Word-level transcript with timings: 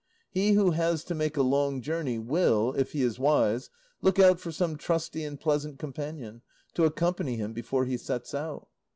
He 0.31 0.53
who 0.53 0.71
has 0.71 1.03
to 1.03 1.13
make 1.13 1.37
a 1.37 1.43
long 1.43 1.79
journey, 1.79 2.17
will, 2.17 2.73
if 2.73 2.93
he 2.93 3.03
is 3.03 3.19
wise, 3.19 3.69
look 4.01 4.17
out 4.17 4.39
for 4.39 4.51
some 4.51 4.75
trusty 4.75 5.23
and 5.23 5.39
pleasant 5.39 5.77
companion 5.77 6.41
to 6.73 6.85
accompany 6.85 7.35
him 7.35 7.53
before 7.53 7.85
he 7.85 7.97
sets 7.97 8.33
out. 8.33 8.67